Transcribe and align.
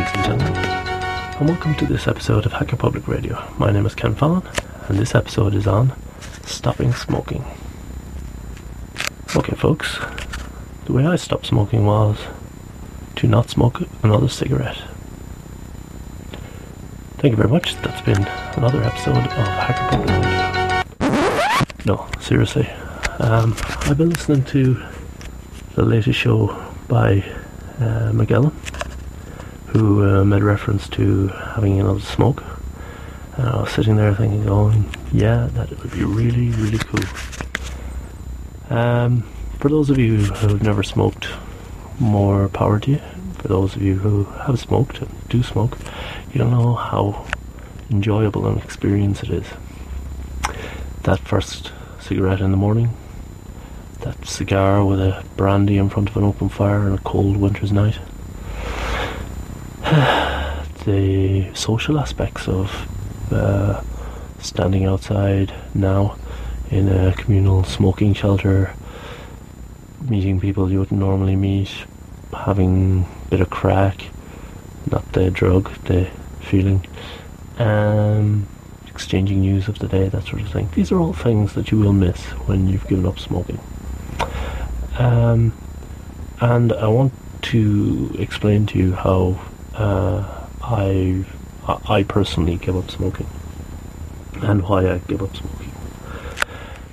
ladies 0.00 0.14
and 0.14 0.24
gentlemen, 0.24 0.64
and 0.64 1.48
welcome 1.48 1.74
to 1.74 1.84
this 1.84 2.08
episode 2.08 2.46
of 2.46 2.52
Hacker 2.52 2.76
Public 2.76 3.06
Radio. 3.06 3.46
My 3.58 3.70
name 3.70 3.84
is 3.84 3.94
Ken 3.94 4.14
Fallon, 4.14 4.42
and 4.88 4.98
this 4.98 5.14
episode 5.14 5.54
is 5.54 5.66
on 5.66 5.92
stopping 6.46 6.90
smoking. 6.94 7.44
Okay, 9.36 9.54
folks, 9.54 9.98
the 10.86 10.94
way 10.94 11.04
I 11.04 11.16
stopped 11.16 11.44
smoking 11.44 11.84
was 11.84 12.18
to 13.16 13.26
not 13.26 13.50
smoke 13.50 13.82
another 14.02 14.30
cigarette. 14.30 14.80
Thank 17.18 17.32
you 17.32 17.36
very 17.36 17.50
much. 17.50 17.76
That's 17.82 18.00
been 18.00 18.24
another 18.56 18.82
episode 18.82 19.18
of 19.18 19.26
Hacker 19.26 19.86
Public 19.90 20.08
Radio. 20.08 21.84
No, 21.84 22.08
seriously. 22.20 22.70
Um, 23.18 23.54
I've 23.82 23.98
been 23.98 24.08
listening 24.08 24.44
to 24.44 24.82
the 25.74 25.82
latest 25.82 26.18
show 26.18 26.56
by 26.88 27.22
uh, 27.80 28.12
Magellan, 28.14 28.54
who 29.72 30.04
uh, 30.04 30.24
made 30.24 30.42
reference 30.42 30.88
to 30.88 31.28
having 31.28 31.80
a 31.80 31.84
another 31.84 32.00
smoke. 32.00 32.42
And 33.36 33.48
I 33.48 33.60
was 33.62 33.70
sitting 33.70 33.96
there 33.96 34.14
thinking, 34.14 34.44
going, 34.44 34.92
yeah, 35.12 35.48
that 35.52 35.70
would 35.70 35.92
be 35.92 36.04
really, 36.04 36.50
really 36.50 36.78
cool. 36.78 37.04
Um, 38.68 39.22
for 39.58 39.68
those 39.68 39.90
of 39.90 39.98
you 39.98 40.18
who 40.18 40.48
have 40.48 40.62
never 40.62 40.82
smoked, 40.82 41.28
more 42.00 42.48
power 42.48 42.80
to 42.80 42.90
you. 42.92 43.00
For 43.38 43.48
those 43.48 43.76
of 43.76 43.82
you 43.82 43.96
who 43.96 44.24
have 44.24 44.58
smoked 44.58 45.00
and 45.00 45.28
do 45.28 45.42
smoke, 45.42 45.78
you 46.32 46.38
don't 46.38 46.50
know 46.50 46.74
how 46.74 47.26
enjoyable 47.90 48.46
an 48.46 48.58
experience 48.58 49.22
it 49.22 49.30
is. 49.30 49.46
That 51.02 51.20
first 51.20 51.72
cigarette 52.00 52.40
in 52.40 52.50
the 52.50 52.56
morning, 52.56 52.90
that 54.00 54.26
cigar 54.26 54.84
with 54.84 55.00
a 55.00 55.24
brandy 55.36 55.78
in 55.78 55.90
front 55.90 56.10
of 56.10 56.16
an 56.16 56.24
open 56.24 56.48
fire 56.48 56.80
on 56.80 56.94
a 56.94 56.98
cold 56.98 57.36
winter's 57.36 57.72
night. 57.72 57.98
The 60.90 61.54
social 61.54 61.98
aspects 61.98 62.48
of 62.48 62.70
uh, 63.32 63.82
standing 64.40 64.84
outside 64.86 65.54
now 65.74 66.16
in 66.70 66.88
a 66.88 67.12
communal 67.14 67.64
smoking 67.64 68.14
shelter, 68.14 68.74
meeting 70.08 70.40
people 70.40 70.70
you 70.70 70.78
wouldn't 70.80 71.00
normally 71.00 71.36
meet, 71.36 71.70
having 72.32 73.06
a 73.26 73.30
bit 73.30 73.40
of 73.40 73.50
crack, 73.50 74.06
not 74.90 75.12
the 75.12 75.30
drug, 75.30 75.70
the 75.84 76.08
feeling, 76.40 76.84
um, 77.58 78.46
exchanging 78.88 79.40
news 79.40 79.68
of 79.68 79.78
the 79.78 79.88
day, 79.88 80.08
that 80.08 80.24
sort 80.24 80.42
of 80.42 80.50
thing. 80.50 80.68
These 80.74 80.90
are 80.92 80.98
all 80.98 81.12
things 81.12 81.54
that 81.54 81.70
you 81.70 81.78
will 81.78 81.92
miss 81.92 82.20
when 82.48 82.68
you've 82.68 82.86
given 82.88 83.06
up 83.06 83.18
smoking. 83.18 83.60
Um, 84.98 85.52
and 86.40 86.72
I 86.72 86.88
want 86.88 87.12
to 87.42 88.14
explain 88.18 88.66
to 88.66 88.78
you 88.78 88.92
how 88.94 89.40
uh, 89.74 90.39
I 90.70 91.24
I 91.88 92.04
personally 92.04 92.56
give 92.56 92.76
up 92.76 92.90
smoking 92.90 93.26
and 94.40 94.62
why 94.62 94.88
I 94.88 94.98
give 94.98 95.22
up 95.22 95.36
smoking. 95.36 95.72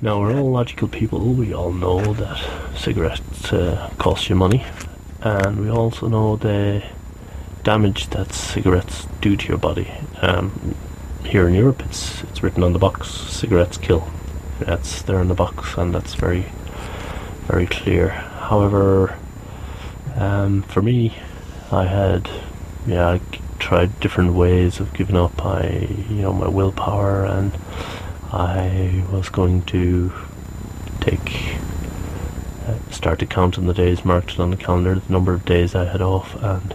Now 0.00 0.20
we're 0.20 0.34
all 0.36 0.50
logical 0.50 0.88
people. 0.88 1.20
We 1.34 1.52
all 1.52 1.72
know 1.72 2.14
that 2.14 2.38
cigarettes 2.76 3.52
uh, 3.52 3.90
cost 3.98 4.28
you 4.28 4.36
money, 4.36 4.64
and 5.20 5.60
we 5.60 5.68
also 5.70 6.08
know 6.08 6.36
the 6.36 6.82
damage 7.62 8.08
that 8.10 8.32
cigarettes 8.32 9.06
do 9.20 9.36
to 9.36 9.48
your 9.48 9.58
body. 9.58 9.90
Um, 10.22 10.74
here 11.24 11.46
in 11.48 11.54
Europe, 11.54 11.82
it's 11.84 12.22
it's 12.24 12.42
written 12.42 12.62
on 12.62 12.72
the 12.72 12.78
box: 12.78 13.08
cigarettes 13.08 13.76
kill. 13.76 14.08
That's 14.60 15.02
there 15.02 15.20
in 15.20 15.28
the 15.28 15.34
box, 15.34 15.76
and 15.76 15.94
that's 15.94 16.14
very 16.14 16.46
very 17.46 17.66
clear. 17.66 18.08
However, 18.08 19.16
um, 20.16 20.62
for 20.62 20.82
me, 20.82 21.16
I 21.72 21.84
had, 21.84 22.28
yeah, 22.88 23.08
I 23.08 23.20
tried 23.58 24.00
different 24.00 24.32
ways 24.32 24.80
of 24.80 24.92
giving 24.94 25.16
up. 25.16 25.44
I, 25.44 25.88
you 26.08 26.22
know, 26.22 26.32
my 26.32 26.48
willpower, 26.48 27.24
and 27.24 27.52
I 28.32 29.04
was 29.12 29.28
going 29.28 29.62
to 29.66 30.12
take, 31.00 31.56
uh, 32.66 32.78
start 32.90 33.18
to 33.18 33.26
count 33.26 33.58
on 33.58 33.66
the 33.66 33.74
days 33.74 34.04
marked 34.04 34.40
on 34.40 34.50
the 34.50 34.56
calendar, 34.56 34.94
the 34.94 35.12
number 35.12 35.34
of 35.34 35.44
days 35.44 35.74
I 35.74 35.84
had 35.84 36.00
off, 36.00 36.34
and 36.42 36.74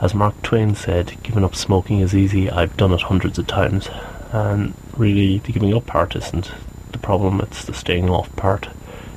as 0.00 0.14
Mark 0.14 0.40
Twain 0.42 0.74
said, 0.74 1.16
giving 1.22 1.44
up 1.44 1.54
smoking 1.54 2.00
is 2.00 2.14
easy. 2.14 2.50
I've 2.50 2.76
done 2.76 2.92
it 2.92 3.02
hundreds 3.02 3.38
of 3.38 3.46
times, 3.46 3.88
and 4.32 4.74
really, 4.96 5.38
the 5.38 5.52
giving 5.52 5.74
up 5.74 5.86
part 5.86 6.16
isn't 6.16 6.52
the 6.92 6.98
problem. 6.98 7.40
It's 7.40 7.64
the 7.64 7.74
staying 7.74 8.10
off 8.10 8.34
part 8.36 8.68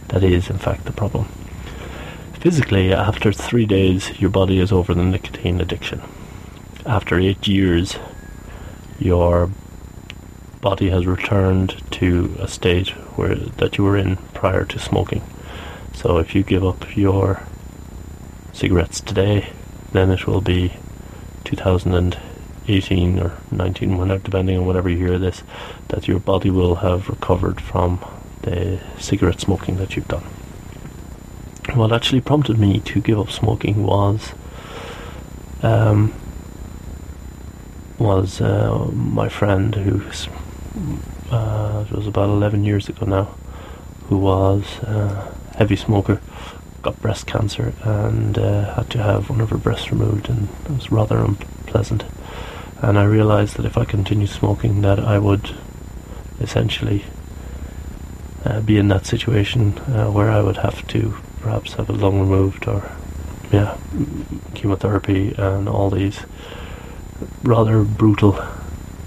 that 0.09 0.23
is, 0.23 0.49
in 0.49 0.57
fact, 0.57 0.85
the 0.85 0.91
problem. 0.91 1.27
Physically, 2.41 2.91
after 2.91 3.31
three 3.31 3.67
days, 3.67 4.19
your 4.19 4.31
body 4.31 4.59
is 4.59 4.71
over 4.71 4.95
the 4.95 5.03
nicotine 5.03 5.61
addiction. 5.61 6.01
After 6.87 7.19
eight 7.19 7.47
years, 7.47 7.99
your 8.97 9.51
body 10.59 10.89
has 10.89 11.05
returned 11.05 11.79
to 11.91 12.35
a 12.39 12.47
state 12.47 12.89
where 13.15 13.35
that 13.35 13.77
you 13.77 13.83
were 13.83 13.95
in 13.95 14.15
prior 14.33 14.65
to 14.65 14.79
smoking. 14.79 15.21
So 15.93 16.17
if 16.17 16.33
you 16.33 16.41
give 16.41 16.65
up 16.65 16.97
your 16.97 17.43
cigarettes 18.53 19.01
today, 19.01 19.51
then 19.91 20.09
it 20.09 20.25
will 20.25 20.41
be 20.41 20.73
2018 21.43 23.19
or 23.19 23.37
19, 23.51 23.97
whenever, 23.99 24.23
depending 24.23 24.57
on 24.57 24.65
whatever 24.65 24.89
you 24.89 24.97
hear 24.97 25.19
this, 25.19 25.43
that 25.89 26.07
your 26.07 26.19
body 26.19 26.49
will 26.49 26.77
have 26.77 27.07
recovered 27.07 27.61
from 27.61 28.03
the 28.41 28.79
cigarette 28.97 29.41
smoking 29.41 29.77
that 29.77 29.95
you've 29.95 30.07
done. 30.07 30.23
What 31.73 31.93
actually 31.93 32.19
prompted 32.19 32.59
me 32.59 32.81
to 32.81 32.99
give 32.99 33.17
up 33.17 33.31
smoking 33.31 33.83
was 33.83 34.33
um, 35.63 36.13
was 37.97 38.41
uh, 38.41 38.89
my 38.93 39.29
friend 39.29 39.73
who 39.75 40.01
uh, 41.31 41.85
was 41.91 42.07
about 42.07 42.29
11 42.29 42.65
years 42.65 42.89
ago 42.89 43.05
now, 43.05 43.35
who 44.09 44.17
was 44.17 44.79
a 44.79 45.33
heavy 45.55 45.77
smoker, 45.77 46.19
got 46.81 46.99
breast 47.01 47.25
cancer 47.25 47.73
and 47.83 48.37
uh, 48.37 48.73
had 48.75 48.89
to 48.89 48.97
have 49.01 49.29
one 49.29 49.39
of 49.39 49.49
her 49.51 49.57
breasts 49.57 49.91
removed, 49.91 50.29
and 50.29 50.49
it 50.65 50.71
was 50.71 50.91
rather 50.91 51.19
unpleasant. 51.19 52.03
And 52.81 52.97
I 52.99 53.03
realised 53.03 53.55
that 53.57 53.65
if 53.65 53.77
I 53.77 53.85
continued 53.85 54.29
smoking, 54.29 54.81
that 54.81 54.99
I 54.99 55.19
would 55.19 55.55
essentially 56.41 57.05
uh, 58.43 58.59
be 58.59 58.77
in 58.77 58.87
that 58.89 59.05
situation 59.05 59.77
uh, 59.79 60.09
where 60.11 60.29
I 60.29 60.41
would 60.41 60.57
have 60.57 60.85
to 60.89 61.15
perhaps 61.41 61.73
have 61.73 61.89
a 61.89 61.93
lung 61.93 62.19
removed 62.19 62.67
or 62.67 62.91
yeah 63.51 63.77
chemotherapy 64.53 65.33
and 65.37 65.67
all 65.67 65.89
these 65.89 66.21
rather 67.43 67.83
brutal 67.83 68.39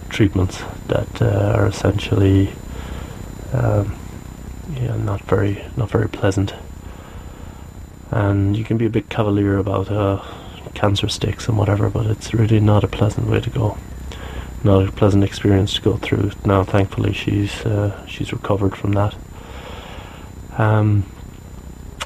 treatments 0.09 0.63
that 0.89 1.23
uh, 1.23 1.53
are 1.57 1.67
essentially 1.67 2.53
um, 3.53 3.97
yeah 4.75 4.97
not 4.97 5.21
very 5.23 5.65
not 5.77 5.91
very 5.91 6.09
pleasant 6.09 6.55
and 8.11 8.57
you 8.57 8.65
can 8.65 8.77
be 8.77 8.87
a 8.87 8.91
bit 8.91 9.09
cavalier 9.09 9.57
about 9.57 9.91
uh, 9.91 10.23
cancer 10.75 11.09
sticks 11.09 11.49
and 11.49 11.57
whatever 11.57 11.89
but 11.89 12.07
it's 12.07 12.35
really 12.35 12.61
not 12.61 12.85
a 12.85 12.89
pleasant 12.89 13.29
way 13.29 13.41
to 13.41 13.51
go 13.51 13.77
not 14.65 14.89
a 14.89 14.93
pleasant 14.93 15.23
experience 15.23 15.75
to 15.75 15.83
go 15.83 15.97
through. 15.99 16.33
Now, 16.45 16.65
thankfully, 16.65 17.13
she's 17.13 17.55
uh, 17.67 18.07
she's 18.07 18.33
recovered 18.33 18.75
from 18.75 18.93
that. 18.93 19.15
Um, 20.57 21.05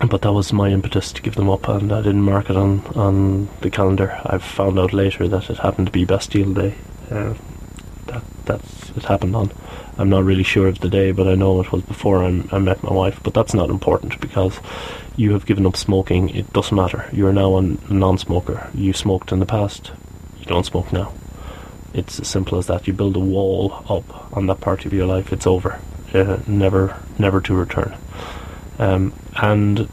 but 0.07 0.23
that 0.23 0.33
was 0.33 0.53
my 0.53 0.71
impetus 0.71 1.13
to 1.13 1.23
give 1.23 1.35
them 1.35 1.51
up, 1.51 1.69
and 1.69 1.93
I 1.93 2.03
didn't 2.03 2.23
mark 2.23 2.51
it 2.51 2.57
on 2.57 2.87
on 2.95 3.49
the 3.63 3.71
calendar. 3.71 4.21
I 4.25 4.39
found 4.39 4.79
out 4.79 4.93
later 4.93 5.27
that 5.29 5.51
it 5.51 5.59
happened 5.59 5.89
to 5.89 5.93
be 5.93 6.05
Bastille 6.05 6.55
Day. 6.55 6.75
Uh, 7.11 7.35
that 8.07 8.23
that's 8.45 8.91
it 8.91 9.05
happened 9.05 9.35
on. 9.35 9.51
I'm 9.97 10.09
not 10.09 10.25
really 10.25 10.45
sure 10.45 10.69
of 10.69 10.79
the 10.79 10.89
day, 10.89 11.11
but 11.11 11.27
I 11.27 11.35
know 11.35 11.61
it 11.61 11.73
was 11.73 11.83
before 11.83 12.23
I, 12.23 12.43
I 12.53 12.59
met 12.59 12.83
my 12.85 12.93
wife. 12.93 13.21
But 13.23 13.35
that's 13.35 13.55
not 13.55 13.71
important 13.71 14.21
because 14.21 14.61
you 15.17 15.33
have 15.33 15.47
given 15.47 15.67
up 15.67 15.77
smoking. 15.77 16.31
It 16.31 16.53
doesn't 16.53 16.77
matter. 16.77 17.09
You 17.13 17.27
are 17.27 17.33
now 17.33 17.57
a 17.57 17.63
non-smoker. 17.63 18.71
You 18.75 18.93
smoked 18.93 19.33
in 19.33 19.41
the 19.41 19.47
past. 19.47 19.91
You 20.39 20.47
don't 20.47 20.67
smoke 20.67 20.93
now. 20.93 21.13
It's 21.93 22.21
as 22.21 22.29
simple 22.29 22.59
as 22.59 22.69
that. 22.69 22.87
You 22.87 22.93
build 22.93 23.17
a 23.17 23.21
wall 23.21 23.83
up 23.89 24.37
on 24.37 24.47
that 24.47 24.61
part 24.61 24.85
of 24.85 24.93
your 24.93 25.07
life. 25.07 25.33
It's 25.33 25.47
over. 25.47 25.81
Uh, 26.15 26.39
never, 26.47 27.03
never 27.19 27.41
to 27.41 27.55
return. 27.55 27.97
Um, 28.79 29.13
and 29.37 29.89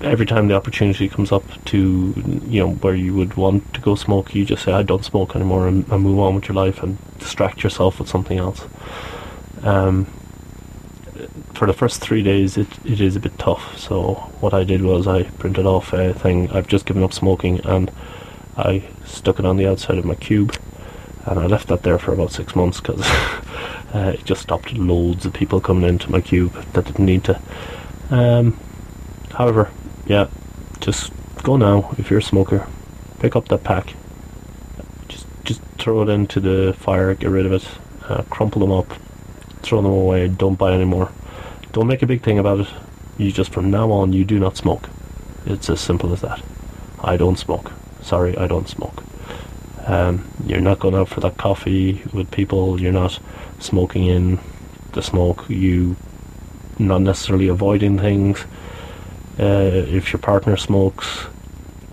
every 0.00 0.26
time 0.26 0.48
the 0.48 0.54
opportunity 0.54 1.08
comes 1.08 1.32
up 1.32 1.44
to, 1.66 2.14
you 2.46 2.60
know, 2.60 2.72
where 2.74 2.94
you 2.94 3.14
would 3.14 3.34
want 3.34 3.74
to 3.74 3.80
go 3.80 3.94
smoke, 3.94 4.34
you 4.34 4.44
just 4.44 4.64
say, 4.64 4.72
I 4.72 4.82
don't 4.82 5.04
smoke 5.04 5.34
anymore 5.34 5.66
and, 5.68 5.86
and 5.88 6.02
move 6.02 6.18
on 6.18 6.36
with 6.36 6.48
your 6.48 6.54
life 6.54 6.82
and 6.82 6.98
distract 7.18 7.62
yourself 7.62 7.98
with 7.98 8.08
something 8.08 8.38
else. 8.38 8.64
Um, 9.62 10.06
for 11.54 11.66
the 11.66 11.72
first 11.72 12.00
three 12.00 12.22
days, 12.22 12.56
it, 12.56 12.68
it 12.84 13.00
is 13.00 13.16
a 13.16 13.20
bit 13.20 13.36
tough. 13.38 13.76
So 13.76 14.14
what 14.40 14.54
I 14.54 14.62
did 14.62 14.82
was 14.82 15.06
I 15.08 15.24
printed 15.24 15.66
off 15.66 15.92
a 15.92 16.14
thing. 16.14 16.50
I've 16.50 16.68
just 16.68 16.86
given 16.86 17.02
up 17.02 17.12
smoking, 17.12 17.60
and 17.64 17.90
I 18.56 18.84
stuck 19.04 19.38
it 19.40 19.44
on 19.44 19.56
the 19.56 19.66
outside 19.66 19.98
of 19.98 20.04
my 20.04 20.14
cube, 20.14 20.56
and 21.26 21.40
I 21.40 21.46
left 21.46 21.68
that 21.68 21.82
there 21.82 21.98
for 21.98 22.12
about 22.12 22.30
six 22.30 22.54
months 22.54 22.80
because 22.80 23.00
uh, 23.94 24.12
it 24.14 24.24
just 24.24 24.42
stopped 24.42 24.72
loads 24.74 25.24
of 25.24 25.32
people 25.32 25.60
coming 25.60 25.88
into 25.88 26.10
my 26.10 26.20
cube 26.20 26.52
that 26.72 26.84
didn't 26.84 27.04
need 27.04 27.24
to. 27.24 27.40
Um, 28.10 28.58
however, 29.32 29.70
yeah, 30.06 30.28
just 30.80 31.12
go 31.42 31.56
now 31.56 31.94
if 31.98 32.10
you're 32.10 32.20
a 32.20 32.22
smoker. 32.22 32.66
pick 33.20 33.34
up 33.34 33.48
that 33.48 33.64
pack, 33.64 33.94
just 35.08 35.26
just 35.44 35.60
throw 35.78 36.02
it 36.02 36.08
into 36.08 36.40
the 36.40 36.74
fire, 36.74 37.14
get 37.14 37.30
rid 37.30 37.46
of 37.46 37.52
it, 37.52 37.68
uh, 38.08 38.22
crumple 38.30 38.60
them 38.60 38.72
up, 38.72 38.92
throw 39.62 39.82
them 39.82 39.92
away, 39.92 40.28
don't 40.28 40.56
buy 40.56 40.72
any 40.72 40.84
more. 40.84 41.10
Don't 41.72 41.86
make 41.86 42.02
a 42.02 42.06
big 42.06 42.22
thing 42.22 42.38
about 42.38 42.60
it. 42.60 42.68
You 43.18 43.32
just 43.32 43.52
from 43.52 43.70
now 43.70 43.90
on 43.90 44.12
you 44.12 44.24
do 44.24 44.38
not 44.38 44.56
smoke. 44.56 44.88
It's 45.46 45.68
as 45.68 45.80
simple 45.80 46.12
as 46.12 46.20
that. 46.22 46.42
I 47.00 47.16
don't 47.16 47.38
smoke. 47.38 47.72
Sorry, 48.00 48.36
I 48.36 48.46
don't 48.46 48.68
smoke. 48.68 49.02
Um, 49.88 50.30
you're 50.46 50.60
not 50.60 50.78
going 50.78 50.94
out 50.94 51.08
for 51.08 51.20
that 51.20 51.38
coffee 51.38 52.02
with 52.12 52.30
people. 52.30 52.80
You're 52.80 52.92
not 52.92 53.18
smoking 53.58 54.04
in 54.04 54.38
the 54.92 55.02
smoke. 55.02 55.48
You 55.48 55.96
not 56.78 57.00
necessarily 57.00 57.48
avoiding 57.48 57.98
things. 57.98 58.44
Uh, 59.38 59.70
if 59.88 60.12
your 60.12 60.20
partner 60.20 60.56
smokes 60.56 61.26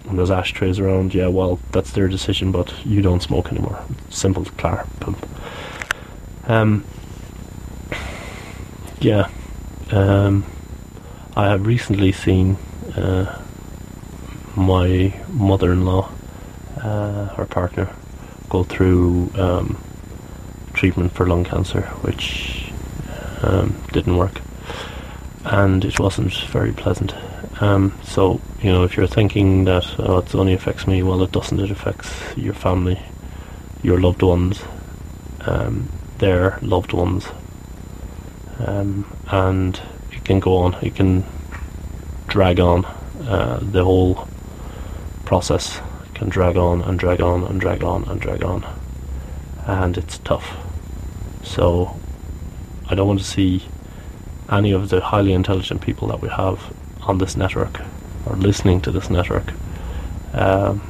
and 0.09 0.17
there's 0.17 0.29
ashtrays 0.31 0.79
around, 0.79 1.13
yeah, 1.15 1.27
well, 1.27 1.59
that's 1.71 1.91
their 1.91 2.07
decision, 2.07 2.51
but 2.51 2.73
you 2.85 3.01
don't 3.01 3.21
smoke 3.21 3.51
anymore. 3.51 3.83
Simple, 4.09 4.45
clear. 4.45 4.85
Um, 6.47 6.85
yeah, 8.99 9.29
um, 9.91 10.45
I 11.35 11.49
have 11.49 11.65
recently 11.65 12.11
seen 12.11 12.57
uh, 12.95 13.41
my 14.55 15.13
mother-in-law, 15.29 16.11
uh, 16.85 17.25
her 17.35 17.45
partner, 17.45 17.89
go 18.49 18.63
through 18.63 19.31
um, 19.35 19.81
treatment 20.73 21.11
for 21.11 21.25
lung 21.25 21.43
cancer, 21.43 21.81
which 22.03 22.71
um, 23.41 23.75
didn't 23.91 24.17
work, 24.17 24.39
and 25.45 25.83
it 25.83 25.99
wasn't 25.99 26.33
very 26.51 26.71
pleasant. 26.71 27.15
Um, 27.59 27.97
so 28.03 28.39
you 28.61 28.71
know, 28.71 28.83
if 28.83 28.95
you're 28.95 29.07
thinking 29.07 29.65
that 29.65 29.99
oh, 29.99 30.19
it 30.19 30.35
only 30.35 30.53
affects 30.53 30.85
me, 30.85 31.01
well, 31.01 31.23
it 31.23 31.31
doesn't. 31.31 31.59
It 31.59 31.71
affects 31.71 32.11
your 32.37 32.53
family, 32.53 33.01
your 33.81 33.99
loved 33.99 34.21
ones, 34.21 34.63
um, 35.41 35.89
their 36.19 36.59
loved 36.61 36.93
ones, 36.93 37.27
um, 38.59 39.05
and 39.27 39.81
it 40.11 40.23
can 40.23 40.39
go 40.39 40.57
on. 40.57 40.75
It 40.83 40.95
can 40.95 41.23
drag 42.27 42.59
on. 42.59 42.85
Uh, 43.25 43.59
the 43.59 43.83
whole 43.83 44.27
process 45.25 45.81
can 46.15 46.29
drag 46.29 46.57
on 46.57 46.81
and 46.81 46.97
drag 46.97 47.21
on 47.21 47.43
and 47.43 47.61
drag 47.61 47.83
on 47.83 48.05
and 48.05 48.19
drag 48.19 48.43
on, 48.43 48.65
and 49.67 49.97
it's 49.97 50.17
tough. 50.19 50.57
So, 51.43 51.99
I 52.89 52.95
don't 52.95 53.07
want 53.07 53.19
to 53.19 53.25
see 53.25 53.67
any 54.49 54.71
of 54.71 54.89
the 54.89 55.01
highly 55.01 55.33
intelligent 55.33 55.81
people 55.81 56.07
that 56.07 56.21
we 56.21 56.29
have 56.29 56.73
on 57.01 57.17
this 57.19 57.35
network 57.35 57.81
or 58.25 58.35
listening 58.35 58.81
to 58.81 58.91
this 58.91 59.09
network 59.09 59.53
um, 60.33 60.81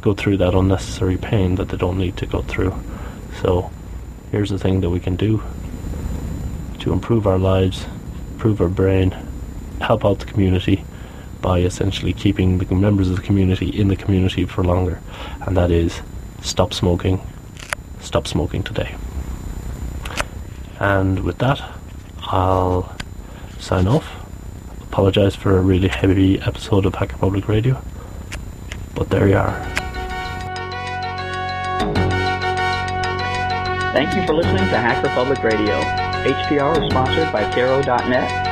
go 0.00 0.14
through 0.14 0.36
that 0.38 0.54
unnecessary 0.54 1.16
pain 1.16 1.54
that 1.54 1.68
they 1.68 1.76
don't 1.76 1.96
need 1.96 2.16
to 2.18 2.26
go 2.26 2.42
through. 2.42 2.74
So, 3.40 3.70
here's 4.30 4.50
the 4.50 4.58
thing 4.58 4.80
that 4.80 4.90
we 4.90 5.00
can 5.00 5.16
do 5.16 5.42
to 6.80 6.92
improve 6.92 7.26
our 7.28 7.38
lives, 7.38 7.86
improve 8.32 8.60
our 8.60 8.68
brain, 8.68 9.14
help 9.80 10.04
out 10.04 10.18
the 10.18 10.26
community 10.26 10.84
by 11.42 11.58
essentially 11.58 12.12
keeping 12.12 12.58
the 12.58 12.74
members 12.74 13.10
of 13.10 13.16
the 13.16 13.22
community 13.22 13.68
in 13.68 13.88
the 13.88 13.96
community 13.96 14.46
for 14.46 14.62
longer, 14.64 15.00
and 15.42 15.56
that 15.56 15.70
is 15.70 16.00
stop 16.40 16.72
smoking, 16.72 17.20
stop 18.00 18.26
smoking 18.26 18.62
today. 18.62 18.94
And 20.78 21.20
with 21.20 21.38
that, 21.38 21.60
I'll 22.20 22.96
sign 23.58 23.86
off. 23.86 24.08
Apologise 24.82 25.34
for 25.34 25.58
a 25.58 25.60
really 25.60 25.88
heavy 25.88 26.40
episode 26.40 26.86
of 26.86 26.94
Hacker 26.94 27.16
Public 27.18 27.48
Radio, 27.48 27.82
but 28.94 29.10
there 29.10 29.28
you 29.28 29.36
are. 29.36 29.58
Thank 33.92 34.14
you 34.14 34.26
for 34.26 34.34
listening 34.34 34.68
to 34.68 34.78
Hacker 34.78 35.08
Public 35.08 35.42
Radio. 35.42 35.80
HPR 36.22 36.82
is 36.82 36.90
sponsored 36.90 37.32
by 37.32 37.50
Caro.net 37.52 38.51